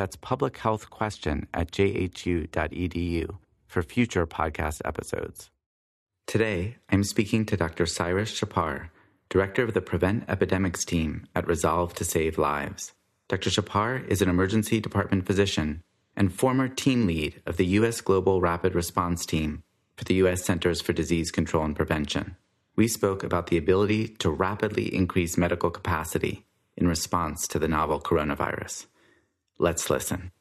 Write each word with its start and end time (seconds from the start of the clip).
That's 0.00 0.16
publichealthquestion 0.16 1.44
at 1.52 1.72
jhu.edu 1.72 3.36
for 3.66 3.82
future 3.82 4.26
podcast 4.26 4.80
episodes. 4.82 5.50
Today, 6.26 6.76
I'm 6.88 7.04
speaking 7.04 7.44
to 7.44 7.56
Dr. 7.58 7.84
Cyrus 7.84 8.32
Shahpar, 8.32 8.88
Director 9.28 9.62
of 9.62 9.74
the 9.74 9.82
Prevent 9.82 10.24
Epidemics 10.26 10.86
Team 10.86 11.26
at 11.34 11.46
Resolve 11.46 11.92
to 11.96 12.04
Save 12.04 12.38
Lives. 12.38 12.94
Dr. 13.28 13.50
Shahpar 13.50 14.08
is 14.08 14.22
an 14.22 14.30
emergency 14.30 14.80
department 14.80 15.26
physician 15.26 15.82
and 16.16 16.32
former 16.32 16.66
team 16.66 17.06
lead 17.06 17.42
of 17.44 17.58
the 17.58 17.66
U.S. 17.66 18.00
Global 18.00 18.40
Rapid 18.40 18.74
Response 18.74 19.26
Team 19.26 19.62
for 19.98 20.04
the 20.04 20.14
U.S. 20.14 20.42
Centers 20.42 20.80
for 20.80 20.94
Disease 20.94 21.30
Control 21.30 21.66
and 21.66 21.76
Prevention. 21.76 22.36
We 22.74 22.88
spoke 22.88 23.22
about 23.22 23.48
the 23.48 23.58
ability 23.58 24.08
to 24.20 24.30
rapidly 24.30 24.94
increase 24.94 25.36
medical 25.36 25.68
capacity 25.68 26.46
in 26.74 26.88
response 26.88 27.46
to 27.48 27.58
the 27.58 27.68
novel 27.68 28.00
coronavirus. 28.00 28.86
Let's 29.60 29.90
listen. 29.90 30.32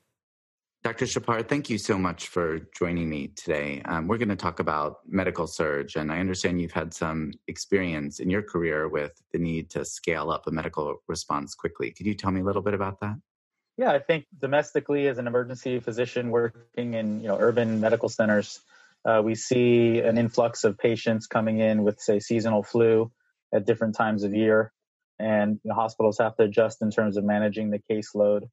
Dr. 0.82 1.04
Shahpar, 1.04 1.46
thank 1.46 1.70
you 1.70 1.78
so 1.78 1.98
much 1.98 2.30
for 2.30 2.60
joining 2.74 3.10
me 3.10 3.28
today. 3.36 3.82
Um, 3.84 4.08
we're 4.08 4.18
going 4.18 4.30
to 4.30 4.38
talk 4.38 4.62
about 4.62 5.00
medical 5.06 5.46
surge, 5.46 5.98
and 5.98 6.10
I 6.10 6.22
understand 6.22 6.62
you've 6.62 6.72
had 6.72 6.94
some 6.94 7.34
experience 7.50 8.22
in 8.22 8.30
your 8.30 8.42
career 8.42 8.88
with 8.88 9.12
the 9.34 9.40
need 9.40 9.72
to 9.72 9.84
scale 9.84 10.32
up 10.32 10.48
a 10.48 10.52
medical 10.52 11.04
response 11.10 11.54
quickly. 11.54 11.92
Could 11.92 12.06
you 12.06 12.14
tell 12.14 12.32
me 12.32 12.40
a 12.40 12.46
little 12.46 12.62
bit 12.62 12.74
about 12.74 13.02
that? 13.02 13.18
Yeah, 13.76 13.92
I 13.92 14.00
think 14.00 14.26
domestically, 14.40 15.10
as 15.10 15.18
an 15.18 15.28
emergency 15.28 15.82
physician 15.82 16.30
working 16.30 16.94
in 16.94 17.20
you 17.20 17.28
know 17.28 17.38
urban 17.38 17.82
medical 17.82 18.08
centers, 18.08 18.62
uh, 19.04 19.22
we 19.22 19.36
see 19.36 20.00
an 20.00 20.18
influx 20.18 20.64
of 20.64 20.78
patients 20.78 21.28
coming 21.28 21.60
in 21.60 21.84
with, 21.84 22.00
say, 22.00 22.22
seasonal 22.22 22.64
flu 22.64 23.12
at 23.54 23.66
different 23.66 23.98
times 23.98 24.24
of 24.24 24.34
year, 24.34 24.72
and 25.20 25.60
you 25.62 25.70
know, 25.72 25.76
hospitals 25.76 26.20
have 26.20 26.38
to 26.38 26.44
adjust 26.44 26.82
in 26.82 26.90
terms 26.90 27.18
of 27.18 27.26
managing 27.26 27.70
the 27.70 27.82
caseload. 27.92 28.48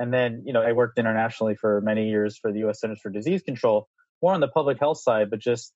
And 0.00 0.12
then, 0.12 0.44
you 0.46 0.54
know, 0.54 0.62
I 0.62 0.72
worked 0.72 0.98
internationally 0.98 1.54
for 1.54 1.82
many 1.82 2.08
years 2.08 2.38
for 2.38 2.50
the 2.50 2.60
U.S. 2.60 2.80
Centers 2.80 3.00
for 3.02 3.10
Disease 3.10 3.42
Control, 3.42 3.86
more 4.22 4.32
on 4.32 4.40
the 4.40 4.48
public 4.48 4.78
health 4.80 4.98
side, 4.98 5.28
but 5.28 5.40
just 5.40 5.74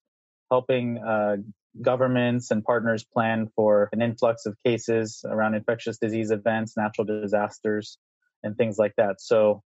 helping 0.51 0.99
uh, 0.99 1.37
governments 1.83 2.51
and 2.51 2.65
partners 2.65 3.05
plan 3.05 3.51
for 3.55 3.91
an 3.93 4.01
influx 4.01 4.47
of 4.47 4.57
cases 4.65 5.27
around 5.29 5.55
infectious 5.55 5.99
disease 5.99 6.31
events, 6.31 6.75
natural 6.75 7.05
disasters, 7.05 7.99
and 8.43 8.57
things 8.57 8.79
like 8.79 8.95
that. 8.97 9.21
So, 9.21 9.63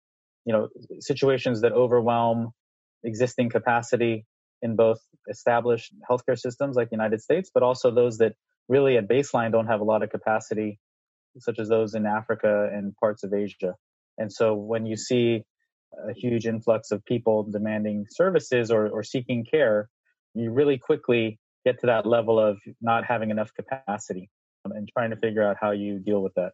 you 0.45 0.53
know, 0.53 0.69
situations 1.01 1.63
that 1.63 1.73
overwhelm 1.73 2.51
existing 3.05 3.49
capacity 3.49 4.27
in 4.61 4.77
both 4.77 5.01
established 5.31 5.95
healthcare 6.09 6.39
systems 6.39 6.77
like 6.77 6.91
the 6.91 6.97
United 6.97 7.23
States, 7.23 7.51
but 7.53 7.63
also 7.63 7.91
those 7.91 8.19
that 8.19 8.35
really 8.69 8.99
at 8.99 9.09
baseline 9.09 9.51
don't 9.51 9.67
have 9.67 9.81
a 9.81 9.85
lot 9.85 10.03
of 10.03 10.11
capacity, 10.11 10.79
such 11.39 11.59
as 11.59 11.71
those 11.71 11.95
in 11.95 12.05
Africa 12.05 12.69
and 12.71 12.95
parts 12.97 13.25
of 13.25 13.33
Asia. 13.33 13.77
And 14.19 14.33
so 14.33 14.55
when 14.55 14.87
you 14.87 14.97
see 14.97 15.45
a 16.09 16.13
huge 16.13 16.47
influx 16.47 16.91
of 16.91 17.05
people 17.05 17.43
demanding 17.45 18.07
services 18.11 18.71
or, 18.71 18.89
or 18.89 19.03
seeking 19.03 19.45
care, 19.45 19.89
you 20.35 20.51
really 20.51 20.79
quickly 20.79 21.39
get 21.65 21.79
to 21.81 21.87
that 21.87 22.07
level 22.07 22.39
of 22.41 22.59
not 22.81 23.05
having 23.05 23.31
enough 23.31 23.53
capacity 23.55 24.31
um, 24.65 24.73
and 24.73 24.89
trying 24.97 25.11
to 25.11 25.17
figure 25.17 25.43
out 25.43 25.57
how 25.61 25.71
you 25.71 25.99
deal 25.99 26.23
with 26.23 26.35
that. 26.35 26.53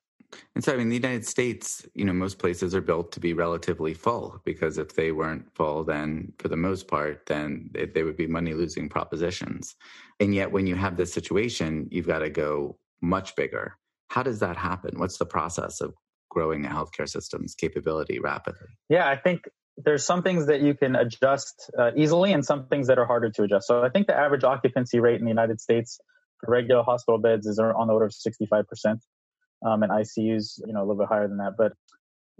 And 0.54 0.62
so, 0.62 0.74
I 0.74 0.76
mean, 0.76 0.90
the 0.90 0.96
United 0.96 1.26
States, 1.26 1.86
you 1.94 2.04
know, 2.04 2.12
most 2.12 2.38
places 2.38 2.74
are 2.74 2.82
built 2.82 3.12
to 3.12 3.20
be 3.20 3.32
relatively 3.32 3.94
full 3.94 4.40
because 4.44 4.76
if 4.76 4.94
they 4.94 5.10
weren't 5.10 5.46
full, 5.54 5.84
then 5.84 6.32
for 6.38 6.48
the 6.48 6.56
most 6.56 6.86
part, 6.86 7.24
then 7.26 7.70
they, 7.72 7.86
they 7.86 8.02
would 8.02 8.16
be 8.16 8.26
money 8.26 8.52
losing 8.52 8.90
propositions. 8.90 9.76
And 10.20 10.34
yet, 10.34 10.52
when 10.52 10.66
you 10.66 10.74
have 10.74 10.96
this 10.96 11.12
situation, 11.12 11.88
you've 11.90 12.06
got 12.06 12.18
to 12.18 12.28
go 12.28 12.76
much 13.00 13.36
bigger. 13.36 13.78
How 14.08 14.22
does 14.22 14.40
that 14.40 14.56
happen? 14.56 14.98
What's 14.98 15.16
the 15.16 15.26
process 15.26 15.80
of 15.80 15.94
growing 16.28 16.64
a 16.66 16.68
healthcare 16.68 17.08
system's 17.08 17.54
capability 17.54 18.18
rapidly? 18.18 18.68
Yeah, 18.88 19.08
I 19.08 19.16
think 19.16 19.42
there's 19.76 20.04
some 20.04 20.22
things 20.22 20.46
that 20.46 20.60
you 20.60 20.74
can 20.74 20.96
adjust 20.96 21.70
uh, 21.78 21.92
easily 21.96 22.32
and 22.32 22.44
some 22.44 22.66
things 22.66 22.88
that 22.88 22.98
are 22.98 23.06
harder 23.06 23.30
to 23.30 23.42
adjust. 23.44 23.66
So 23.66 23.82
I 23.82 23.88
think 23.88 24.06
the 24.06 24.16
average 24.16 24.44
occupancy 24.44 24.98
rate 24.98 25.18
in 25.18 25.24
the 25.24 25.30
United 25.30 25.60
States 25.60 26.00
for 26.40 26.50
regular 26.50 26.82
hospital 26.82 27.18
beds 27.18 27.46
is 27.46 27.58
on 27.58 27.86
the 27.86 27.92
order 27.92 28.06
of 28.06 28.12
65%. 28.12 29.00
Um, 29.66 29.82
and 29.82 29.90
ICUs, 29.90 30.60
you 30.64 30.72
know, 30.72 30.80
a 30.80 30.86
little 30.86 30.98
bit 30.98 31.08
higher 31.08 31.26
than 31.26 31.38
that. 31.38 31.54
But 31.58 31.72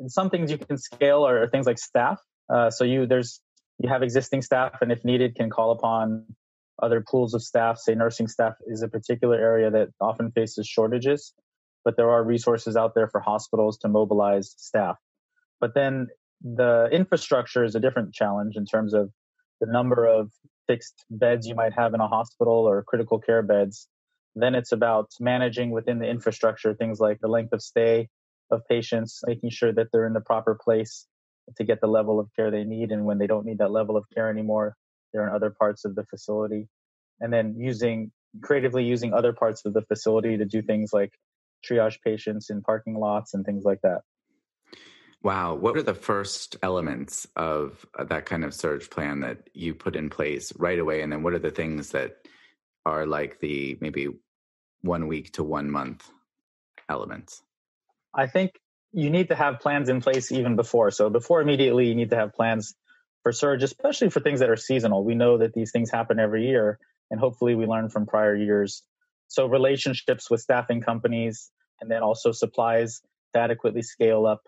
some 0.07 0.31
things 0.31 0.53
you 0.53 0.59
can 0.59 0.79
scale 0.79 1.27
are 1.27 1.49
things 1.49 1.67
like 1.67 1.79
staff. 1.79 2.21
Uh, 2.49 2.71
so 2.71 2.85
you 2.85 3.07
there's 3.07 3.41
you 3.79 3.89
have 3.89 4.03
existing 4.03 4.43
staff, 4.43 4.81
and 4.81 4.93
if 4.93 5.05
needed, 5.05 5.35
can 5.35 5.51
call 5.51 5.73
upon 5.73 6.25
other 6.81 7.05
pools 7.09 7.35
of 7.35 7.43
staff. 7.43 7.79
Say 7.79 7.95
nursing 7.95 8.29
staff 8.29 8.55
is 8.67 8.83
a 8.83 8.89
particular 8.89 9.37
area 9.37 9.71
that 9.71 9.89
often 10.01 10.31
faces 10.31 10.67
shortages 10.67 11.35
but 11.89 11.97
there 11.97 12.11
are 12.11 12.23
resources 12.23 12.77
out 12.77 12.95
there 12.95 13.09
for 13.09 13.19
hospitals 13.19 13.79
to 13.79 13.89
mobilize 13.89 14.55
staff. 14.59 14.99
But 15.59 15.73
then 15.75 16.09
the 16.43 16.87
infrastructure 16.93 17.65
is 17.65 17.75
a 17.75 17.81
different 17.81 18.13
challenge 18.13 18.57
in 18.57 18.67
terms 18.67 18.93
of 18.93 19.11
the 19.63 19.73
number 19.73 20.05
of 20.05 20.31
fixed 20.67 21.07
beds 21.09 21.47
you 21.47 21.55
might 21.55 21.73
have 21.73 21.95
in 21.95 22.01
a 22.03 22.07
hospital 22.07 22.69
or 22.69 22.83
critical 22.83 23.19
care 23.19 23.41
beds. 23.41 23.89
Then 24.35 24.55
it's 24.55 24.71
about 24.71 25.07
managing 25.19 25.71
within 25.71 25.99
the 25.99 26.07
infrastructure 26.07 26.75
things 26.75 27.01
like 27.01 27.21
the 27.23 27.29
length 27.29 27.55
of 27.55 27.63
stay 27.63 28.11
of 28.51 28.61
patients, 28.69 29.23
making 29.27 29.49
sure 29.49 29.73
that 29.73 29.87
they're 29.91 30.07
in 30.07 30.13
the 30.13 30.21
proper 30.21 30.59
place 30.63 31.07
to 31.57 31.65
get 31.65 31.81
the 31.81 31.87
level 31.87 32.21
of 32.21 32.29
care 32.37 32.51
they 32.51 32.65
need. 32.65 32.93
And 32.93 33.07
when 33.07 33.17
they 33.17 33.27
don't 33.27 33.47
need 33.47 33.61
that 33.61 33.71
level 33.71 33.97
of 33.97 34.05
care 34.15 34.29
anymore, 34.29 34.77
they're 35.15 35.27
in 35.27 35.35
other 35.35 35.55
parts 35.59 35.87
of 35.87 35.95
the 35.95 36.05
facility. 36.05 36.69
And 37.19 37.33
then 37.33 37.55
using 37.59 38.11
creatively 38.43 38.85
using 38.85 39.15
other 39.15 39.33
parts 39.33 39.65
of 39.65 39.73
the 39.73 39.81
facility 39.83 40.37
to 40.37 40.45
do 40.45 40.61
things 40.61 40.91
like 40.93 41.13
triage 41.65 42.01
patients 42.03 42.51
in 42.51 42.63
parking 42.63 42.99
lots 42.99 43.35
and 43.35 43.45
things 43.45 43.65
like 43.65 43.81
that. 43.83 44.01
Wow. 45.23 45.55
What 45.55 45.77
are 45.77 45.83
the 45.83 45.95
first 45.95 46.57
elements 46.63 47.27
of 47.35 47.85
uh, 47.99 48.05
that 48.05 48.27
kind 48.27 48.45
of 48.45 48.55
surge 48.55 48.89
plan 48.89 49.21
that 49.21 49.49
you 49.53 49.75
put 49.75 49.97
in 49.97 50.11
place 50.11 50.53
right 50.57 50.79
away? 50.79 51.03
And 51.03 51.13
then 51.13 51.23
what 51.23 51.33
are 51.33 51.41
the 51.41 51.51
things 51.51 51.91
that 51.91 52.19
are 52.87 53.05
like 53.05 53.41
the 53.41 53.77
maybe 53.81 54.09
one 54.83 55.09
week 55.09 55.33
to 55.33 55.43
one 55.43 55.71
month 55.71 56.09
elements? 56.89 57.43
I 58.15 58.29
think 58.29 58.53
you 58.93 59.11
need 59.11 59.29
to 59.29 59.35
have 59.35 59.61
plans 59.61 59.89
in 59.89 60.01
place 60.01 60.31
even 60.31 60.55
before. 60.55 60.91
So 60.93 61.11
before 61.11 61.41
immediately, 61.41 61.89
you 61.89 61.95
need 61.95 62.11
to 62.11 62.17
have 62.17 62.33
plans 62.33 62.75
for 63.23 63.33
surge, 63.33 63.63
especially 63.63 64.11
for 64.11 64.21
things 64.21 64.41
that 64.41 64.51
are 64.51 64.57
seasonal. 64.57 65.05
We 65.05 65.15
know 65.15 65.39
that 65.39 65.53
these 65.53 65.73
things 65.73 65.91
happen 65.91 66.19
every 66.19 66.47
year, 66.47 66.79
and 67.11 67.21
hopefully 67.21 67.55
we 67.55 67.67
learn 67.67 67.91
from 67.91 68.07
prior 68.07 68.35
years 68.35 68.83
so 69.29 69.47
relationships 69.47 70.31
with 70.31 70.41
staffing 70.41 70.81
companies 70.81 71.51
and 71.81 71.91
then 71.91 72.03
also 72.03 72.33
supplies 72.33 73.01
to 73.35 73.41
adequately 73.41 73.83
scale 73.83 74.27
up 74.27 74.43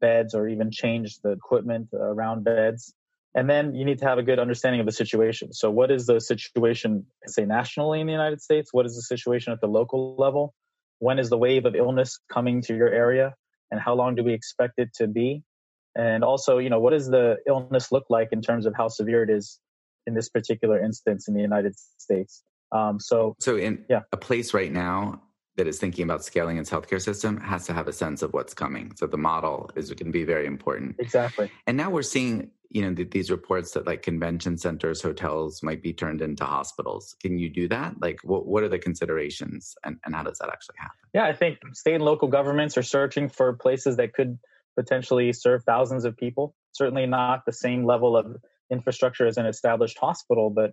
beds 0.00 0.34
or 0.34 0.48
even 0.48 0.70
change 0.70 1.18
the 1.20 1.30
equipment 1.30 1.88
around 1.92 2.44
beds. 2.44 2.92
And 3.34 3.48
then 3.48 3.74
you 3.74 3.84
need 3.84 3.98
to 4.00 4.04
have 4.04 4.18
a 4.18 4.22
good 4.22 4.38
understanding 4.38 4.80
of 4.80 4.86
the 4.86 4.92
situation. 4.92 5.52
So 5.52 5.70
what 5.70 5.90
is 5.90 6.06
the 6.06 6.20
situation, 6.20 7.06
say 7.26 7.46
nationally 7.46 8.00
in 8.00 8.06
the 8.06 8.12
United 8.12 8.42
States? 8.42 8.72
What 8.72 8.84
is 8.84 8.94
the 8.94 9.02
situation 9.02 9.52
at 9.52 9.60
the 9.60 9.68
local 9.68 10.16
level? 10.16 10.54
When 10.98 11.18
is 11.18 11.30
the 11.30 11.38
wave 11.38 11.64
of 11.64 11.74
illness 11.74 12.18
coming 12.30 12.60
to 12.62 12.76
your 12.76 12.88
area? 12.88 13.34
And 13.70 13.80
how 13.80 13.94
long 13.94 14.14
do 14.14 14.22
we 14.22 14.34
expect 14.34 14.74
it 14.78 14.92
to 14.96 15.06
be? 15.06 15.42
And 15.94 16.24
also, 16.24 16.58
you 16.58 16.68
know, 16.68 16.80
what 16.80 16.90
does 16.90 17.08
the 17.08 17.36
illness 17.46 17.92
look 17.92 18.04
like 18.10 18.28
in 18.32 18.42
terms 18.42 18.66
of 18.66 18.74
how 18.74 18.88
severe 18.88 19.22
it 19.22 19.30
is 19.30 19.58
in 20.06 20.14
this 20.14 20.28
particular 20.28 20.82
instance 20.82 21.28
in 21.28 21.34
the 21.34 21.40
United 21.40 21.74
States? 21.98 22.42
Um, 22.72 22.98
so, 22.98 23.36
so 23.38 23.56
in 23.56 23.84
yeah. 23.88 24.00
a 24.12 24.16
place 24.16 24.54
right 24.54 24.72
now 24.72 25.22
that 25.56 25.66
is 25.66 25.78
thinking 25.78 26.04
about 26.04 26.24
scaling 26.24 26.56
its 26.56 26.70
healthcare 26.70 27.00
system 27.00 27.38
has 27.38 27.66
to 27.66 27.74
have 27.74 27.86
a 27.86 27.92
sense 27.92 28.22
of 28.22 28.32
what's 28.32 28.54
coming. 28.54 28.92
So 28.96 29.06
the 29.06 29.18
model 29.18 29.70
is 29.76 29.90
going 29.90 30.06
to 30.06 30.12
be 30.12 30.24
very 30.24 30.46
important. 30.46 30.96
Exactly. 30.98 31.50
And 31.66 31.76
now 31.76 31.90
we're 31.90 32.02
seeing, 32.02 32.50
you 32.70 32.80
know, 32.80 32.94
th- 32.94 33.10
these 33.10 33.30
reports 33.30 33.72
that 33.72 33.86
like 33.86 34.00
convention 34.00 34.56
centers, 34.56 35.02
hotels 35.02 35.62
might 35.62 35.82
be 35.82 35.92
turned 35.92 36.22
into 36.22 36.44
hospitals. 36.44 37.14
Can 37.20 37.38
you 37.38 37.50
do 37.50 37.68
that? 37.68 38.00
Like, 38.00 38.20
what 38.24 38.46
what 38.46 38.62
are 38.62 38.68
the 38.68 38.78
considerations, 38.78 39.74
and, 39.84 39.98
and 40.06 40.14
how 40.14 40.22
does 40.22 40.38
that 40.38 40.48
actually 40.48 40.76
happen? 40.78 40.96
Yeah, 41.12 41.26
I 41.26 41.34
think 41.34 41.58
state 41.74 41.96
and 41.96 42.04
local 42.04 42.28
governments 42.28 42.78
are 42.78 42.82
searching 42.82 43.28
for 43.28 43.52
places 43.52 43.96
that 43.96 44.14
could 44.14 44.38
potentially 44.74 45.34
serve 45.34 45.64
thousands 45.64 46.06
of 46.06 46.16
people. 46.16 46.54
Certainly 46.72 47.06
not 47.08 47.44
the 47.44 47.52
same 47.52 47.84
level 47.84 48.16
of 48.16 48.38
infrastructure 48.70 49.26
as 49.26 49.36
an 49.36 49.44
established 49.44 49.98
hospital, 49.98 50.48
but 50.48 50.72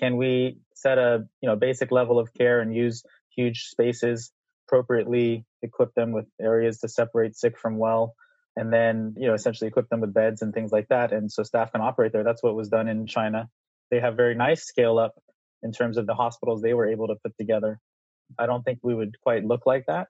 can 0.00 0.16
we 0.16 0.58
set 0.74 0.98
a 0.98 1.26
you 1.40 1.48
know 1.48 1.56
basic 1.56 1.92
level 1.92 2.18
of 2.18 2.32
care 2.34 2.60
and 2.60 2.74
use 2.74 3.04
huge 3.36 3.64
spaces 3.64 4.32
appropriately, 4.66 5.44
equip 5.62 5.94
them 5.94 6.12
with 6.12 6.26
areas 6.40 6.78
to 6.78 6.88
separate 6.88 7.36
sick 7.36 7.58
from 7.58 7.76
well, 7.76 8.14
and 8.56 8.72
then 8.72 9.14
you 9.18 9.26
know 9.26 9.34
essentially 9.34 9.68
equip 9.68 9.88
them 9.88 10.00
with 10.00 10.14
beds 10.14 10.42
and 10.42 10.54
things 10.54 10.72
like 10.72 10.88
that 10.88 11.12
and 11.12 11.30
so 11.30 11.42
staff 11.42 11.72
can 11.72 11.80
operate 11.80 12.12
there. 12.12 12.24
That's 12.24 12.42
what 12.42 12.56
was 12.56 12.68
done 12.68 12.88
in 12.88 13.06
china. 13.06 13.48
They 13.90 14.00
have 14.00 14.16
very 14.16 14.34
nice 14.34 14.64
scale 14.64 14.98
up 14.98 15.14
in 15.62 15.72
terms 15.72 15.98
of 15.98 16.06
the 16.06 16.14
hospitals 16.14 16.62
they 16.62 16.74
were 16.74 16.88
able 16.88 17.08
to 17.08 17.16
put 17.22 17.36
together. 17.38 17.78
I 18.38 18.46
don't 18.46 18.62
think 18.62 18.78
we 18.82 18.94
would 18.94 19.20
quite 19.20 19.44
look 19.44 19.66
like 19.66 19.84
that 19.86 20.08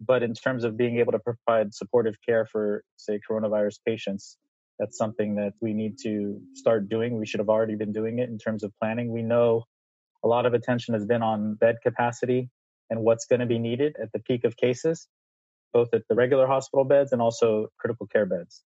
but 0.00 0.22
in 0.22 0.32
terms 0.34 0.64
of 0.64 0.76
being 0.76 0.98
able 0.98 1.12
to 1.12 1.18
provide 1.18 1.74
supportive 1.74 2.16
care 2.26 2.46
for 2.46 2.82
say 2.96 3.20
coronavirus 3.30 3.78
patients 3.86 4.38
that's 4.80 4.98
something 4.98 5.36
that 5.36 5.52
we 5.60 5.72
need 5.72 5.96
to 6.02 6.40
start 6.54 6.88
doing 6.88 7.16
we 7.16 7.26
should 7.26 7.40
have 7.40 7.48
already 7.48 7.76
been 7.76 7.92
doing 7.92 8.18
it 8.18 8.28
in 8.28 8.38
terms 8.38 8.64
of 8.64 8.72
planning 8.80 9.12
we 9.12 9.22
know 9.22 9.62
a 10.24 10.28
lot 10.28 10.46
of 10.46 10.54
attention 10.54 10.94
has 10.94 11.06
been 11.06 11.22
on 11.22 11.54
bed 11.54 11.76
capacity 11.82 12.50
and 12.90 13.00
what's 13.00 13.26
going 13.26 13.40
to 13.40 13.46
be 13.46 13.58
needed 13.58 13.94
at 14.02 14.10
the 14.12 14.18
peak 14.18 14.44
of 14.44 14.56
cases 14.56 15.06
both 15.72 15.92
at 15.94 16.02
the 16.08 16.14
regular 16.14 16.46
hospital 16.46 16.84
beds 16.84 17.12
and 17.12 17.22
also 17.22 17.68
critical 17.78 18.06
care 18.06 18.26
beds. 18.26 18.62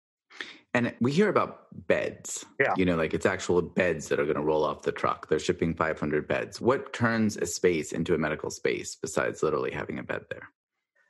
And 0.73 0.93
we 1.01 1.11
hear 1.11 1.29
about 1.29 1.65
beds. 1.87 2.45
Yeah. 2.59 2.73
You 2.77 2.85
know, 2.85 2.95
like 2.95 3.13
it's 3.13 3.25
actual 3.25 3.61
beds 3.61 4.07
that 4.09 4.19
are 4.19 4.25
going 4.25 4.35
to 4.35 4.43
roll 4.43 4.63
off 4.63 4.83
the 4.83 4.91
truck. 4.91 5.27
They're 5.27 5.39
shipping 5.39 5.73
500 5.73 6.27
beds. 6.27 6.61
What 6.61 6.93
turns 6.93 7.37
a 7.37 7.47
space 7.47 7.91
into 7.91 8.13
a 8.13 8.17
medical 8.17 8.51
space 8.51 8.95
besides 8.95 9.41
literally 9.41 9.71
having 9.71 9.97
a 9.97 10.03
bed 10.03 10.25
there? 10.29 10.49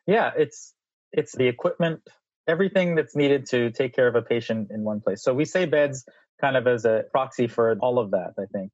Yeah, 0.08 0.32
it's 0.38 0.74
it's 1.12 1.36
the 1.36 1.48
equipment, 1.48 2.02
everything 2.50 2.96
that's 2.96 3.16
needed 3.16 3.46
to 3.52 3.72
take 3.72 3.94
care 3.96 4.08
of 4.08 4.16
a 4.16 4.22
patient 4.22 4.70
in 4.72 4.84
one 4.84 5.00
place. 5.00 5.24
So 5.24 5.34
we 5.34 5.46
say 5.46 5.66
beds 5.66 6.06
kind 6.42 6.58
of 6.58 6.68
as 6.68 6.86
a 6.86 7.04
proxy 7.12 7.48
for 7.48 7.78
all 7.80 8.00
of 8.00 8.12
that, 8.12 8.34
I 8.38 8.46
think 8.54 8.72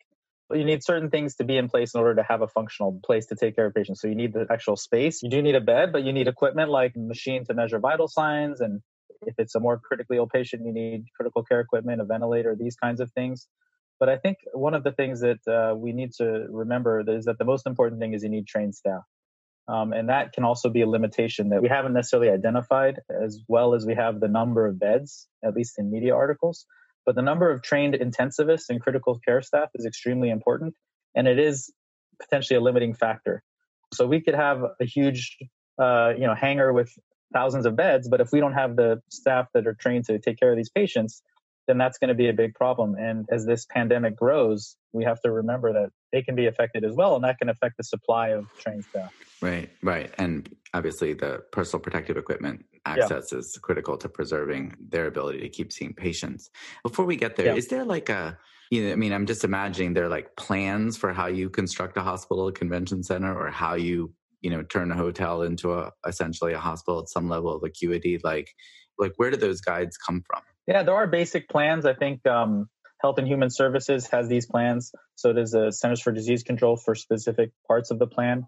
you 0.54 0.64
need 0.64 0.84
certain 0.84 1.10
things 1.10 1.36
to 1.36 1.44
be 1.44 1.58
in 1.58 1.68
place 1.68 1.96
in 1.96 2.00
order 2.00 2.16
to 2.16 2.24
have 2.24 2.42
a 2.42 2.48
functional 2.48 3.00
place 3.04 3.26
to 3.28 3.36
take 3.36 3.56
care 3.56 3.66
of 3.66 3.74
patients. 3.74 4.02
So 4.02 4.08
you 4.08 4.16
need 4.16 4.34
the 4.34 4.46
actual 4.52 4.76
space. 4.76 5.24
You 5.24 5.30
do 5.30 5.42
need 5.42 5.56
a 5.56 5.62
bed, 5.62 5.92
but 5.92 6.04
you 6.04 6.14
need 6.14 6.28
equipment 6.28 6.70
like 6.70 6.96
machine 6.96 7.44
to 7.46 7.54
measure 7.56 7.80
vital 7.80 8.08
signs. 8.08 8.62
And 8.62 8.82
if 9.24 9.34
it's 9.40 9.56
a 9.56 9.60
more 9.60 9.80
critically 9.80 10.18
ill 10.18 10.28
patient, 10.28 10.64
you 10.66 10.72
need 10.72 11.06
critical 11.16 11.44
care 11.44 11.60
equipment, 11.62 12.00
a 12.00 12.06
ventilator, 12.06 12.56
these 12.56 12.76
kinds 12.76 13.02
of 13.02 13.12
things. 13.14 13.48
But 14.00 14.10
I 14.10 14.18
think 14.18 14.38
one 14.54 14.76
of 14.76 14.84
the 14.84 14.92
things 14.92 15.22
that 15.22 15.40
uh, 15.48 15.76
we 15.76 15.94
need 15.94 16.12
to 16.18 16.46
remember 16.50 17.04
is 17.08 17.26
that 17.26 17.40
the 17.40 17.46
most 17.46 17.66
important 17.66 18.00
thing 18.00 18.14
is 18.14 18.24
you 18.24 18.30
need 18.30 18.46
trained 18.46 18.76
staff. 18.76 19.02
Um, 19.68 19.94
and 19.94 20.10
that 20.10 20.34
can 20.34 20.44
also 20.44 20.70
be 20.70 20.82
a 20.82 20.88
limitation 20.88 21.50
that 21.50 21.62
we 21.62 21.70
haven't 21.70 21.94
necessarily 21.94 22.30
identified 22.30 23.00
as 23.10 23.42
well 23.48 23.74
as 23.74 23.86
we 23.86 23.96
have 23.96 24.20
the 24.20 24.28
number 24.28 24.68
of 24.68 24.80
beds, 24.80 25.28
at 25.44 25.56
least 25.56 25.80
in 25.80 25.90
media 25.90 26.14
articles. 26.14 26.66
But 27.06 27.16
the 27.16 27.22
number 27.22 27.50
of 27.50 27.62
trained 27.62 27.96
intensivists 27.96 28.70
and 28.70 28.82
critical 28.82 29.20
care 29.20 29.42
staff 29.42 29.70
is 29.76 29.86
extremely 29.86 30.30
important, 30.30 30.76
and 31.16 31.28
it 31.28 31.40
is 31.40 31.72
potentially 32.22 32.58
a 32.58 32.62
limiting 32.62 32.94
factor. 32.94 33.44
So 33.94 34.08
we 34.08 34.22
could 34.22 34.36
have 34.36 34.64
a 34.80 34.86
huge, 34.86 35.38
uh, 35.80 36.14
you 36.16 36.26
know, 36.26 36.36
hangar 36.36 36.74
with 36.74 36.92
thousands 37.34 37.66
of 37.66 37.76
beds, 37.76 38.08
but 38.08 38.22
if 38.22 38.32
we 38.32 38.40
don't 38.40 38.54
have 38.54 38.76
the 38.76 39.02
staff 39.10 39.48
that 39.54 39.68
are 39.68 39.74
trained 39.74 40.06
to 40.06 40.20
take 40.20 40.40
care 40.40 40.52
of 40.52 40.58
these 40.58 40.70
patients, 40.70 41.22
then 41.68 41.78
that's 41.78 41.98
going 41.98 42.10
to 42.10 42.16
be 42.16 42.30
a 42.30 42.34
big 42.34 42.54
problem. 42.54 42.96
And 42.96 43.26
as 43.30 43.46
this 43.46 43.66
pandemic 43.66 44.16
grows, 44.16 44.78
we 44.94 45.04
have 45.04 45.20
to 45.22 45.32
remember 45.32 45.74
that 45.74 45.90
they 46.12 46.22
can 46.22 46.36
be 46.36 46.46
affected 46.46 46.84
as 46.84 46.96
well, 46.96 47.16
and 47.16 47.24
that 47.24 47.38
can 47.38 47.50
affect 47.50 47.78
the 47.78 47.84
supply 47.84 48.30
of 48.30 48.46
trained 48.60 48.86
staff. 48.86 49.14
Right, 49.42 49.70
right. 49.84 50.14
And 50.18 50.50
obviously, 50.74 51.14
the 51.14 51.44
personal 51.52 51.82
protective 51.82 52.18
equipment 52.18 52.66
access 52.86 53.30
yeah. 53.32 53.40
is 53.40 53.60
critical 53.62 53.98
to 53.98 54.08
preserving 54.08 54.76
their 54.80 55.08
ability 55.08 55.40
to 55.40 55.50
keep 55.50 55.72
seeing 55.72 55.94
patients. 55.94 56.50
Before 56.84 57.06
we 57.06 57.16
get 57.16 57.36
there, 57.36 57.48
yeah. 57.48 57.56
is 57.56 57.68
there 57.68 57.84
like 57.84 58.10
a 58.10 58.38
you 58.72 58.84
know, 58.84 58.92
I 58.92 58.96
mean, 58.96 59.14
I'm 59.14 59.26
just 59.26 59.44
imagining 59.44 59.94
there 59.94 60.06
are 60.06 60.10
like 60.10 60.36
plans 60.36 60.98
for 60.98 61.14
how 61.14 61.28
you 61.28 61.50
construct 61.50 61.98
a 61.98 62.02
hospital, 62.02 62.48
a 62.48 62.52
convention 62.52 63.04
center, 63.04 63.38
or 63.38 63.52
how 63.52 63.76
you, 63.76 64.14
you 64.42 64.50
know, 64.50 64.64
turn 64.64 64.92
a 64.92 64.96
hotel 64.96 65.44
into 65.44 65.74
a 65.74 65.92
essentially 66.08 66.54
a 66.54 66.60
hospital 66.60 67.00
at 67.02 67.10
some 67.10 67.30
level 67.30 67.56
of 67.56 67.64
acuity. 67.64 68.20
Like, 68.24 68.50
like 68.98 69.14
where 69.18 69.30
do 69.30 69.38
those 69.38 69.62
guides 69.62 69.98
come 69.98 70.24
from? 70.26 70.42
Yeah, 70.68 70.84
there 70.84 70.96
are 70.96 71.08
basic 71.08 71.48
plans. 71.50 71.86
I 71.86 71.94
think 71.94 72.26
um, 72.26 72.70
Health 73.02 73.18
and 73.18 73.28
Human 73.28 73.50
Services 73.50 74.08
has 74.08 74.28
these 74.28 74.46
plans. 74.46 74.92
So 75.16 75.34
there's 75.34 75.52
the 75.52 75.72
Centers 75.72 76.02
for 76.02 76.12
Disease 76.12 76.44
Control 76.44 76.78
for 76.78 76.96
specific 76.96 77.52
parts 77.68 77.92
of 77.92 78.00
the 78.00 78.08
plan. 78.08 78.48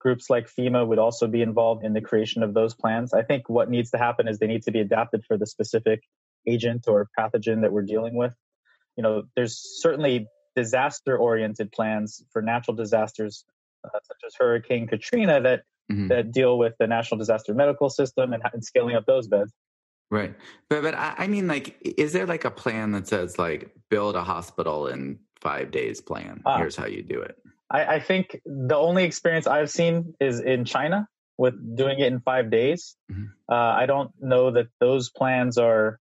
Groups 0.00 0.30
like 0.30 0.48
FEMA 0.48 0.86
would 0.86 0.98
also 0.98 1.26
be 1.26 1.42
involved 1.42 1.84
in 1.84 1.92
the 1.92 2.00
creation 2.00 2.42
of 2.42 2.54
those 2.54 2.74
plans. 2.74 3.12
I 3.12 3.22
think 3.22 3.48
what 3.48 3.68
needs 3.68 3.90
to 3.90 3.98
happen 3.98 4.28
is 4.28 4.38
they 4.38 4.46
need 4.46 4.62
to 4.62 4.70
be 4.70 4.80
adapted 4.80 5.24
for 5.26 5.36
the 5.36 5.46
specific 5.46 6.02
agent 6.46 6.84
or 6.86 7.08
pathogen 7.18 7.62
that 7.62 7.72
we're 7.72 7.82
dealing 7.82 8.14
with. 8.14 8.32
You 8.96 9.02
know, 9.02 9.24
there's 9.36 9.58
certainly 9.82 10.28
disaster 10.54 11.16
oriented 11.16 11.70
plans 11.72 12.24
for 12.32 12.42
natural 12.42 12.76
disasters 12.76 13.44
uh, 13.84 13.98
such 14.02 14.18
as 14.26 14.34
Hurricane 14.38 14.86
Katrina 14.86 15.40
that 15.40 15.62
mm-hmm. 15.90 16.08
that 16.08 16.32
deal 16.32 16.58
with 16.58 16.74
the 16.78 16.86
national 16.86 17.18
disaster 17.18 17.54
medical 17.54 17.90
system 17.90 18.32
and, 18.32 18.42
and 18.52 18.64
scaling 18.64 18.96
up 18.96 19.06
those 19.06 19.28
beds. 19.28 19.52
Right. 20.10 20.34
But 20.68 20.82
but 20.82 20.94
I, 20.94 21.14
I 21.18 21.26
mean 21.26 21.46
like 21.46 21.76
is 21.82 22.12
there 22.12 22.26
like 22.26 22.44
a 22.44 22.50
plan 22.50 22.92
that 22.92 23.08
says 23.08 23.38
like 23.38 23.74
build 23.90 24.16
a 24.16 24.24
hospital 24.24 24.86
in 24.86 25.18
five 25.40 25.70
days 25.70 26.00
plan? 26.00 26.42
Uh, 26.44 26.58
Here's 26.58 26.76
how 26.76 26.86
you 26.86 27.02
do 27.02 27.20
it. 27.20 27.36
I, 27.70 27.96
I 27.96 28.00
think 28.00 28.40
the 28.46 28.76
only 28.76 29.04
experience 29.04 29.46
I've 29.46 29.70
seen 29.70 30.14
is 30.20 30.40
in 30.40 30.64
China 30.64 31.06
with 31.36 31.76
doing 31.76 32.00
it 32.00 32.06
in 32.06 32.20
five 32.20 32.50
days. 32.50 32.96
Mm-hmm. 33.12 33.24
Uh, 33.48 33.54
I 33.54 33.86
don't 33.86 34.10
know 34.20 34.50
that 34.50 34.68
those 34.80 35.10
plans 35.10 35.58
are 35.58 36.00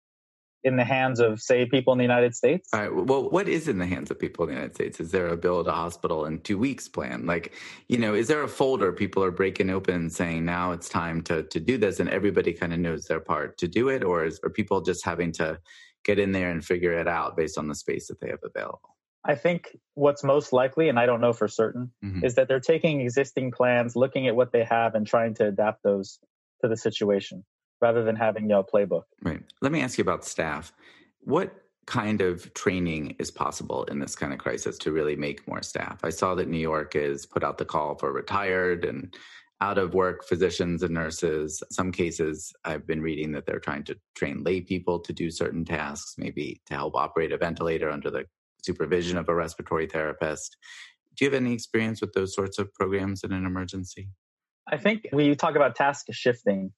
in 0.65 0.77
the 0.77 0.85
hands 0.85 1.21
of, 1.21 1.41
say, 1.41 1.67
people 1.67 1.93
in 1.93 1.99
the 1.99 2.05
United 2.05 2.35
States? 2.35 2.71
All 2.73 2.81
right. 2.81 2.95
Well, 2.95 3.29
what 3.29 3.49
is 3.49 3.69
in 3.69 3.79
the 3.79 3.87
hands 3.87 4.11
of 4.11 4.19
people 4.19 4.45
in 4.45 4.49
the 4.49 4.55
United 4.55 4.75
States? 4.75 4.99
Is 4.99 5.11
there 5.11 5.29
a 5.29 5.37
build 5.37 5.69
a 5.69 5.73
hospital 5.73 6.25
in 6.25 6.41
two 6.41 6.59
weeks 6.59 6.89
plan? 6.89 7.27
Like, 7.27 7.53
you 7.89 7.99
know, 7.99 8.15
is 8.15 8.29
there 8.29 8.43
a 8.43 8.49
folder 8.49 8.93
people 8.93 9.23
are 9.23 9.31
breaking 9.31 9.69
open 9.69 10.09
saying 10.09 10.45
now 10.45 10.73
it's 10.73 10.89
time 10.89 11.21
to 11.23 11.43
to 11.45 11.61
do 11.61 11.77
this, 11.77 12.01
and 12.01 12.09
everybody 12.09 12.53
kind 12.53 12.73
of 12.73 12.79
knows 12.81 13.05
their 13.05 13.21
part 13.21 13.59
to 13.59 13.69
do 13.69 13.89
it, 13.91 14.03
or 14.03 14.25
is, 14.25 14.41
are 14.43 14.51
people 14.51 14.81
just 14.81 15.05
having 15.05 15.33
to 15.33 15.59
get 16.05 16.19
in 16.19 16.33
there 16.33 16.51
and 16.51 16.65
figure 16.65 16.93
it 16.93 17.07
out 17.07 17.37
based 17.37 17.59
on 17.59 17.69
the 17.69 17.75
space 17.75 18.09
that 18.09 18.21
they 18.21 18.29
have 18.29 18.43
available? 18.43 18.97
I 19.27 19.35
think 19.35 19.77
what's 19.95 20.23
most 20.23 20.53
likely, 20.53 20.89
and 20.89 20.99
I 20.99 21.07
don't 21.07 21.21
know 21.21 21.33
for 21.33 21.49
certain, 21.49 21.93
mm-hmm. 22.05 22.25
is 22.25 22.35
that 22.35 22.47
they're 22.47 22.61
taking 22.61 23.01
existing 23.01 23.53
plans, 23.53 23.97
looking 23.97 24.29
at 24.29 24.37
what 24.37 24.53
they 24.53 24.65
have, 24.65 24.95
and 24.95 25.07
trying 25.07 25.35
to 25.37 25.47
adapt 25.47 25.83
those 25.83 26.19
to 26.63 26.69
the 26.69 26.77
situation 26.77 27.45
rather 27.81 28.03
than 28.03 28.17
having 28.17 28.51
a 28.53 28.63
playbook. 28.63 29.05
Right. 29.23 29.43
Let 29.61 29.73
me 29.73 29.81
ask 29.81 29.99
you 29.99 30.03
about 30.03 30.25
staff. 30.25 30.73
What 31.21 31.55
kind 31.87 32.23
of 32.23 32.53
training 32.55 33.17
is 33.19 33.31
possible 33.31 33.85
in 33.85 33.99
this 33.99 34.17
kind 34.17 34.33
of 34.33 34.39
crisis 34.39 34.79
to 34.79 34.93
really 34.93 35.17
make 35.17 35.47
more 35.47 35.63
staff? 35.63 36.01
I 36.03 36.11
saw 36.11 36.35
that 36.37 36.49
New 36.49 36.59
York 36.59 36.95
has 36.95 37.27
put 37.27 37.45
out 37.45 37.59
the 37.59 37.65
call 37.65 37.95
for 37.97 38.13
retired 38.13 38.85
and 38.85 39.15
out 39.61 39.79
of 39.79 39.95
work 39.95 40.27
physicians 40.27 40.83
and 40.83 40.93
nurses. 40.93 41.63
Some 41.71 41.93
cases 41.93 42.53
I've 42.65 42.87
been 42.87 43.01
reading 43.01 43.33
that 43.33 43.47
they're 43.47 43.61
trying 43.61 43.85
to 43.85 43.97
train 44.15 44.43
lay 44.43 44.61
people 44.61 44.99
to 45.01 45.13
do 45.13 45.31
certain 45.31 45.65
tasks, 45.65 46.15
maybe 46.19 46.61
to 46.67 46.75
help 46.75 46.97
operate 46.97 47.33
a 47.33 47.39
ventilator 47.39 47.91
under 47.91 48.11
the 48.11 48.25
supervision 48.63 49.17
of 49.19 49.29
a 49.29 49.35
respiratory 49.35 49.87
therapist. 49.87 50.57
Do 51.17 51.25
you 51.25 51.31
have 51.31 51.41
any 51.41 51.53
experience 51.53 52.01
with 52.01 52.13
those 52.13 52.35
sorts 52.35 52.59
of 52.59 52.73
programs 52.75 53.23
in 53.23 53.33
an 53.33 53.47
emergency? 53.47 54.09
I 54.71 54.79
think 54.79 55.07
we 55.13 55.35
talk 55.35 55.55
about 55.55 55.77
task 55.77 56.07
shifting 56.11 56.73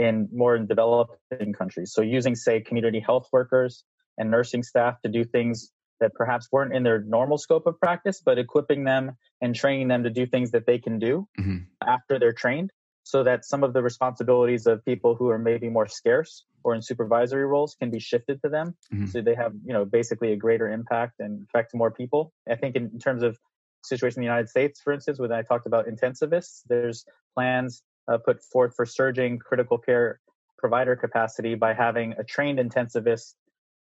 in 0.00 0.28
more 0.32 0.58
developing 0.58 1.52
countries. 1.52 1.92
So 1.92 2.00
using, 2.00 2.34
say, 2.34 2.60
community 2.60 3.00
health 3.00 3.28
workers 3.32 3.84
and 4.16 4.30
nursing 4.30 4.62
staff 4.62 5.00
to 5.02 5.10
do 5.10 5.24
things 5.24 5.70
that 6.00 6.14
perhaps 6.14 6.48
weren't 6.50 6.74
in 6.74 6.82
their 6.82 7.02
normal 7.02 7.36
scope 7.36 7.66
of 7.66 7.78
practice, 7.78 8.22
but 8.24 8.38
equipping 8.38 8.84
them 8.84 9.12
and 9.42 9.54
training 9.54 9.88
them 9.88 10.04
to 10.04 10.10
do 10.10 10.26
things 10.26 10.52
that 10.52 10.64
they 10.66 10.78
can 10.78 10.98
do 10.98 11.28
mm-hmm. 11.38 11.58
after 11.86 12.18
they're 12.18 12.32
trained 12.32 12.70
so 13.02 13.22
that 13.24 13.44
some 13.44 13.62
of 13.62 13.74
the 13.74 13.82
responsibilities 13.82 14.66
of 14.66 14.82
people 14.84 15.14
who 15.14 15.28
are 15.28 15.38
maybe 15.38 15.68
more 15.68 15.86
scarce 15.86 16.44
or 16.64 16.74
in 16.74 16.80
supervisory 16.80 17.44
roles 17.44 17.74
can 17.74 17.90
be 17.90 17.98
shifted 17.98 18.40
to 18.42 18.48
them 18.48 18.74
mm-hmm. 18.92 19.06
so 19.06 19.20
they 19.20 19.34
have 19.34 19.52
you 19.64 19.72
know 19.72 19.84
basically 19.84 20.32
a 20.32 20.36
greater 20.36 20.70
impact 20.70 21.14
and 21.18 21.46
affect 21.48 21.74
more 21.74 21.90
people 21.90 22.32
i 22.50 22.54
think 22.54 22.76
in, 22.76 22.84
in 22.92 22.98
terms 22.98 23.22
of 23.22 23.38
situation 23.82 24.18
in 24.18 24.26
the 24.26 24.26
united 24.26 24.48
states 24.48 24.80
for 24.82 24.92
instance 24.92 25.18
when 25.18 25.32
i 25.32 25.40
talked 25.40 25.66
about 25.66 25.86
intensivists 25.86 26.60
there's 26.68 27.06
plans 27.34 27.82
uh, 28.10 28.18
put 28.18 28.42
forth 28.42 28.74
for 28.74 28.84
surging 28.84 29.38
critical 29.38 29.78
care 29.78 30.20
provider 30.58 30.96
capacity 30.96 31.54
by 31.54 31.72
having 31.72 32.14
a 32.18 32.24
trained 32.24 32.58
intensivist 32.58 33.34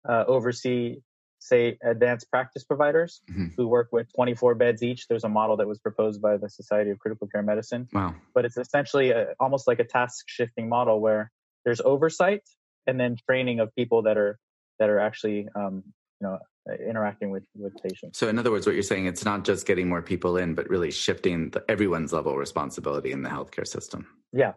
uh, 0.08 0.24
oversee, 0.26 0.96
say, 1.38 1.76
advanced 1.82 2.30
practice 2.30 2.64
providers 2.64 3.20
mm-hmm. 3.30 3.48
who 3.56 3.68
work 3.68 3.88
with 3.92 4.06
24 4.14 4.54
beds 4.54 4.82
each. 4.82 5.06
There's 5.08 5.24
a 5.24 5.28
model 5.28 5.56
that 5.58 5.66
was 5.68 5.78
proposed 5.78 6.22
by 6.22 6.36
the 6.38 6.48
Society 6.48 6.90
of 6.90 6.98
Critical 6.98 7.26
Care 7.26 7.42
Medicine. 7.42 7.88
Wow. 7.92 8.14
But 8.34 8.44
it's 8.44 8.56
essentially 8.56 9.10
a, 9.10 9.34
almost 9.38 9.66
like 9.66 9.80
a 9.80 9.84
task 9.84 10.24
shifting 10.28 10.68
model 10.68 11.00
where 11.00 11.30
there's 11.64 11.80
oversight 11.80 12.42
and 12.86 12.98
then 12.98 13.16
training 13.28 13.60
of 13.60 13.74
people 13.74 14.02
that 14.02 14.16
are 14.16 14.38
that 14.78 14.88
are 14.88 14.98
actually 14.98 15.48
um, 15.54 15.84
you 16.20 16.26
know 16.26 16.34
uh, 16.34 16.38
Uh, 16.70 16.74
interacting 16.74 17.30
with 17.30 17.42
with 17.56 17.74
patients. 17.82 18.16
So, 18.16 18.28
in 18.28 18.38
other 18.38 18.52
words, 18.52 18.66
what 18.66 18.74
you're 18.74 18.84
saying, 18.84 19.06
it's 19.06 19.24
not 19.24 19.44
just 19.44 19.66
getting 19.66 19.88
more 19.88 20.00
people 20.00 20.36
in, 20.36 20.54
but 20.54 20.70
really 20.70 20.92
shifting 20.92 21.50
the, 21.50 21.64
everyone's 21.68 22.12
level 22.12 22.30
of 22.30 22.38
responsibility 22.38 23.10
in 23.10 23.22
the 23.22 23.28
healthcare 23.28 23.66
system. 23.66 24.06
Yeah, 24.32 24.52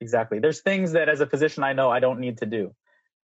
exactly. 0.00 0.38
There's 0.38 0.62
things 0.62 0.92
that, 0.92 1.10
as 1.10 1.20
a 1.20 1.26
physician, 1.26 1.62
I 1.62 1.74
know 1.74 1.90
I 1.90 2.00
don't 2.00 2.20
need 2.20 2.38
to 2.38 2.46
do, 2.46 2.74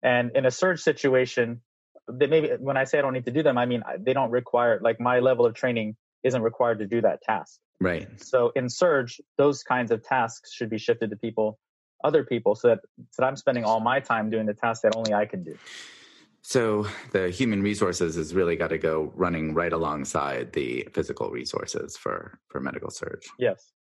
and 0.02 0.32
in 0.34 0.48
a 0.48 0.50
surge 0.50 0.82
situation, 0.82 1.62
that 2.08 2.32
maybe 2.32 2.50
when 2.58 2.78
I 2.78 2.86
say 2.86 2.98
I 2.98 3.04
don't 3.04 3.14
need 3.14 3.26
to 3.26 3.32
do 3.32 3.44
them, 3.44 3.60
I 3.60 3.68
mean 3.68 3.84
they 4.00 4.14
don't 4.14 4.32
require 4.32 4.80
like 4.82 5.00
my 5.00 5.20
level 5.20 5.46
of 5.46 5.54
training 5.54 5.96
isn't 6.24 6.42
required 6.42 6.80
to 6.80 6.88
do 6.88 7.02
that 7.02 7.22
task. 7.22 7.60
Right. 7.80 8.10
So 8.24 8.52
in 8.56 8.70
surge, 8.70 9.22
those 9.38 9.62
kinds 9.62 9.92
of 9.92 10.02
tasks 10.04 10.52
should 10.52 10.72
be 10.72 10.80
shifted 10.80 11.12
to 11.12 11.16
people 11.16 11.60
other 12.04 12.24
people 12.24 12.56
so 12.56 12.70
that, 12.70 12.80
so 13.12 13.22
that 13.22 13.28
I'm 13.28 13.36
spending 13.36 13.66
all 13.66 13.80
my 13.80 14.00
time 14.00 14.30
doing 14.30 14.46
the 14.46 14.54
tasks 14.54 14.82
that 14.82 14.96
only 14.96 15.14
I 15.14 15.26
can 15.26 15.44
do. 15.44 15.58
So 16.42 16.88
the 17.12 17.30
human 17.30 17.62
resources 17.62 18.16
has 18.16 18.34
really 18.34 18.56
got 18.56 18.70
to 18.70 18.78
go 18.78 19.12
running 19.16 19.54
right 19.54 19.74
alongside 19.74 20.54
the 20.54 20.88
physical 20.94 21.30
resources 21.30 21.98
for 21.98 22.40
for 22.48 22.60
medical 22.60 22.90
surge. 22.90 23.28
Yes. 23.38 23.72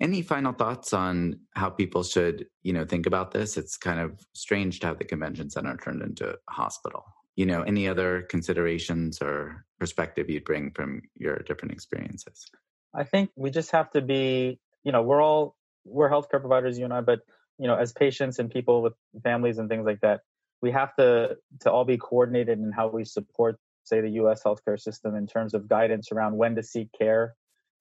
Any 0.00 0.22
final 0.22 0.52
thoughts 0.52 0.94
on 0.94 1.40
how 1.54 1.68
people 1.68 2.02
should, 2.02 2.46
you 2.62 2.72
know, 2.72 2.86
think 2.86 3.06
about 3.06 3.32
this? 3.32 3.58
It's 3.58 3.76
kind 3.76 4.00
of 4.00 4.18
strange 4.32 4.80
to 4.80 4.86
have 4.86 4.98
the 4.98 5.04
convention 5.04 5.50
center 5.50 5.76
turned 5.76 6.02
into 6.02 6.30
a 6.30 6.52
hospital. 6.52 7.04
You 7.36 7.44
know, 7.44 7.62
any 7.62 7.86
other 7.86 8.22
considerations 8.22 9.20
or 9.20 9.66
perspective 9.78 10.30
you'd 10.30 10.44
bring 10.44 10.70
from 10.70 11.02
your 11.14 11.36
different 11.40 11.72
experiences? 11.72 12.46
I 12.94 13.04
think 13.04 13.30
we 13.36 13.50
just 13.50 13.70
have 13.72 13.90
to 13.90 14.00
be, 14.00 14.58
you 14.84 14.92
know, 14.92 15.02
we're 15.02 15.22
all 15.22 15.56
we're 15.84 16.10
healthcare 16.10 16.40
providers, 16.40 16.78
you 16.78 16.84
and 16.84 16.94
I, 16.94 17.02
but 17.02 17.20
you 17.58 17.66
know, 17.66 17.76
as 17.76 17.92
patients 17.92 18.38
and 18.38 18.50
people 18.50 18.80
with 18.80 18.94
families 19.22 19.58
and 19.58 19.68
things 19.68 19.84
like 19.84 20.00
that, 20.00 20.20
we 20.62 20.70
have 20.72 20.94
to 20.96 21.36
to 21.60 21.70
all 21.70 21.84
be 21.84 21.96
coordinated 21.96 22.58
in 22.58 22.72
how 22.72 22.88
we 22.88 23.04
support, 23.04 23.58
say, 23.84 24.00
the 24.00 24.10
U.S. 24.10 24.42
healthcare 24.44 24.78
system 24.78 25.14
in 25.14 25.26
terms 25.26 25.54
of 25.54 25.68
guidance 25.68 26.12
around 26.12 26.36
when 26.36 26.54
to 26.56 26.62
seek 26.62 26.88
care 26.96 27.34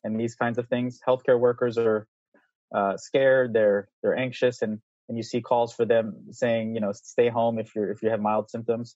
and 0.03 0.19
these 0.19 0.35
kinds 0.35 0.57
of 0.57 0.67
things. 0.67 0.99
Healthcare 1.05 1.39
workers 1.39 1.77
are 1.77 2.07
uh, 2.73 2.97
scared, 2.97 3.53
they're 3.53 3.89
they're 4.01 4.17
anxious, 4.17 4.61
and 4.61 4.79
and 5.07 5.17
you 5.17 5.23
see 5.23 5.41
calls 5.41 5.73
for 5.73 5.85
them 5.85 6.15
saying, 6.31 6.75
you 6.75 6.81
know, 6.81 6.91
stay 6.93 7.29
home 7.29 7.59
if 7.59 7.75
you're 7.75 7.91
if 7.91 8.01
you 8.01 8.09
have 8.09 8.21
mild 8.21 8.49
symptoms. 8.49 8.95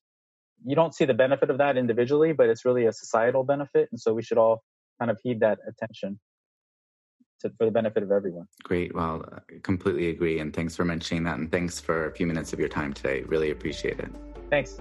You 0.65 0.75
don't 0.75 0.95
see 0.95 1.05
the 1.05 1.13
benefit 1.13 1.49
of 1.49 1.57
that 1.57 1.75
individually, 1.75 2.31
but 2.31 2.47
it's 2.47 2.63
really 2.63 2.85
a 2.85 2.93
societal 2.93 3.43
benefit, 3.43 3.89
and 3.91 3.99
so 3.99 4.13
we 4.13 4.23
should 4.23 4.37
all 4.37 4.63
kind 4.99 5.11
of 5.11 5.19
heed 5.23 5.41
that 5.41 5.59
attention 5.67 6.19
to, 7.43 7.51
for 7.57 7.65
the 7.65 7.71
benefit 7.71 8.03
of 8.03 8.11
everyone. 8.11 8.47
Great. 8.63 8.93
Well, 8.93 9.23
I 9.31 9.59
completely 9.61 10.09
agree, 10.09 10.39
and 10.39 10.53
thanks 10.53 10.75
for 10.75 10.83
mentioning 10.83 11.23
that, 11.23 11.37
and 11.37 11.51
thanks 11.51 11.79
for 11.79 12.07
a 12.07 12.11
few 12.11 12.25
minutes 12.25 12.51
of 12.53 12.59
your 12.59 12.69
time 12.69 12.93
today. 12.93 13.21
Really 13.23 13.51
appreciate 13.51 13.99
it. 13.99 14.09
Thanks. 14.49 14.79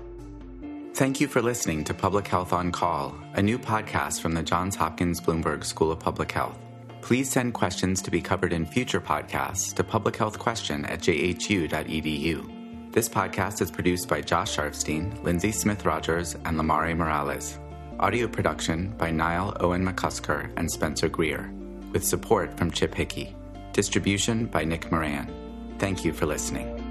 Thank 0.95 1.21
you 1.21 1.29
for 1.29 1.41
listening 1.41 1.85
to 1.85 1.95
Public 1.95 2.29
Health 2.29 2.53
on 2.53 2.71
Call, 2.71 3.17
a 3.35 3.43
new 3.43 3.59
podcast 3.59 4.21
from 4.21 4.33
the 4.33 4.43
Johns 4.43 4.77
Hopkins 4.77 5.21
Bloomberg 5.21 5.65
School 5.65 5.91
of 5.91 5.99
Public 5.99 6.31
Health. 6.33 6.59
Please 7.01 7.31
send 7.31 7.55
questions 7.55 8.01
to 8.03 8.11
be 8.11 8.21
covered 8.21 8.53
in 8.53 8.65
future 8.67 9.01
podcasts 9.01 9.75
to 9.75 9.83
publichealthquestion 9.83 10.89
at 10.89 11.01
jhu.edu. 11.01 12.93
This 12.93 13.09
podcast 13.09 13.63
is 13.63 13.71
produced 13.71 14.07
by 14.07 14.21
Josh 14.21 14.55
Sharfstein, 14.55 15.23
Lindsay 15.25 15.51
Smith 15.51 15.87
Rogers, 15.87 16.35
and 16.45 16.59
Lamare 16.59 16.95
Morales. 16.95 17.59
Audio 17.99 18.29
production 18.29 18.95
by 18.99 19.11
Niall 19.11 19.57
Owen 19.61 19.85
McCusker 19.85 20.53
and 20.59 20.71
Spencer 20.71 21.09
Greer, 21.09 21.51
with 21.93 22.05
support 22.05 22.57
from 22.57 22.71
Chip 22.71 22.95
Hickey. 22.95 23.37
Distribution 23.73 24.47
by 24.47 24.65
Nick 24.65 24.91
Moran. 24.91 25.31
Thank 25.79 26.05
you 26.05 26.13
for 26.13 26.27
listening. 26.27 26.82